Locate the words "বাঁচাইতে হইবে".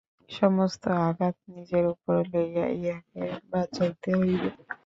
3.51-4.49